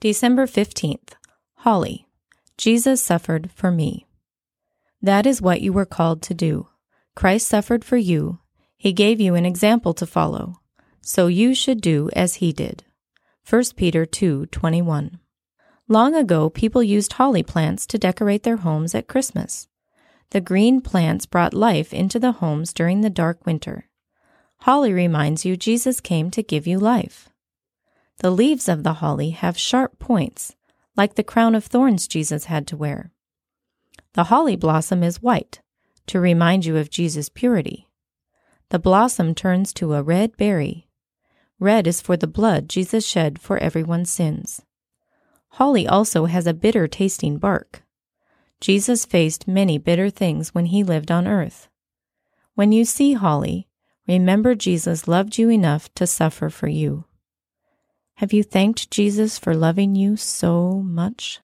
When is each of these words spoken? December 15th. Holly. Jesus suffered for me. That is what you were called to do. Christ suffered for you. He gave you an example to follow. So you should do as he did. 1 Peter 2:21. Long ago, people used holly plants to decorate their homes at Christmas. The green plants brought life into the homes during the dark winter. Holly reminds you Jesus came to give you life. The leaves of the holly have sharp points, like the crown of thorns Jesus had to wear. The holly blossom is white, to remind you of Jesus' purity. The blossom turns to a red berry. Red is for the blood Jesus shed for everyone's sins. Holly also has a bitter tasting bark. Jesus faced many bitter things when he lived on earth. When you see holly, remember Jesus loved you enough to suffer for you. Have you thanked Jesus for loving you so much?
December 0.00 0.46
15th. 0.46 1.14
Holly. 1.58 2.06
Jesus 2.58 3.02
suffered 3.02 3.50
for 3.52 3.70
me. 3.70 4.06
That 5.00 5.26
is 5.26 5.40
what 5.40 5.60
you 5.60 5.72
were 5.72 5.86
called 5.86 6.20
to 6.22 6.34
do. 6.34 6.68
Christ 7.14 7.46
suffered 7.46 7.84
for 7.84 7.96
you. 7.96 8.38
He 8.76 8.92
gave 8.92 9.20
you 9.20 9.34
an 9.34 9.46
example 9.46 9.94
to 9.94 10.06
follow. 10.06 10.56
So 11.00 11.26
you 11.26 11.54
should 11.54 11.80
do 11.80 12.10
as 12.14 12.36
he 12.36 12.52
did. 12.52 12.84
1 13.48 13.76
Peter 13.76 14.04
2:21. 14.04 15.20
Long 15.88 16.14
ago, 16.14 16.50
people 16.50 16.82
used 16.82 17.14
holly 17.14 17.42
plants 17.42 17.86
to 17.86 17.98
decorate 17.98 18.42
their 18.42 18.58
homes 18.58 18.94
at 18.94 19.08
Christmas. 19.08 19.68
The 20.30 20.40
green 20.40 20.80
plants 20.80 21.26
brought 21.26 21.54
life 21.54 21.94
into 21.94 22.18
the 22.18 22.32
homes 22.32 22.72
during 22.72 23.00
the 23.00 23.10
dark 23.10 23.46
winter. 23.46 23.88
Holly 24.58 24.92
reminds 24.92 25.44
you 25.44 25.56
Jesus 25.56 26.00
came 26.00 26.30
to 26.30 26.42
give 26.42 26.66
you 26.66 26.78
life. 26.78 27.28
The 28.18 28.30
leaves 28.30 28.68
of 28.68 28.82
the 28.82 28.94
holly 28.94 29.30
have 29.30 29.58
sharp 29.58 29.98
points, 29.98 30.54
like 30.96 31.14
the 31.14 31.24
crown 31.24 31.54
of 31.54 31.64
thorns 31.64 32.06
Jesus 32.06 32.44
had 32.44 32.66
to 32.68 32.76
wear. 32.76 33.12
The 34.14 34.24
holly 34.24 34.56
blossom 34.56 35.02
is 35.02 35.22
white, 35.22 35.60
to 36.06 36.20
remind 36.20 36.64
you 36.64 36.76
of 36.76 36.90
Jesus' 36.90 37.28
purity. 37.28 37.88
The 38.70 38.78
blossom 38.78 39.34
turns 39.34 39.72
to 39.74 39.94
a 39.94 40.02
red 40.02 40.36
berry. 40.36 40.88
Red 41.58 41.86
is 41.86 42.00
for 42.00 42.16
the 42.16 42.26
blood 42.26 42.68
Jesus 42.68 43.06
shed 43.06 43.40
for 43.40 43.58
everyone's 43.58 44.10
sins. 44.10 44.62
Holly 45.50 45.86
also 45.86 46.26
has 46.26 46.46
a 46.46 46.54
bitter 46.54 46.88
tasting 46.88 47.38
bark. 47.38 47.82
Jesus 48.60 49.04
faced 49.04 49.46
many 49.46 49.78
bitter 49.78 50.10
things 50.10 50.54
when 50.54 50.66
he 50.66 50.82
lived 50.82 51.10
on 51.10 51.28
earth. 51.28 51.68
When 52.54 52.72
you 52.72 52.84
see 52.84 53.14
holly, 53.14 53.68
remember 54.06 54.54
Jesus 54.54 55.08
loved 55.08 55.38
you 55.38 55.50
enough 55.50 55.92
to 55.94 56.06
suffer 56.06 56.50
for 56.50 56.68
you. 56.68 57.04
Have 58.18 58.32
you 58.32 58.44
thanked 58.44 58.90
Jesus 58.92 59.38
for 59.38 59.54
loving 59.54 59.96
you 59.96 60.16
so 60.16 60.82
much? 60.82 61.40